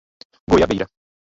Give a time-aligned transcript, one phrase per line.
[0.49, 0.87] Goiabeira